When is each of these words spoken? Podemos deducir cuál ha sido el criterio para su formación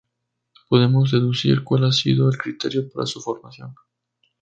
Podemos 0.67 1.11
deducir 1.11 1.63
cuál 1.63 1.83
ha 1.85 1.91
sido 1.91 2.27
el 2.27 2.35
criterio 2.35 2.89
para 2.89 3.05
su 3.05 3.21
formación 3.21 3.75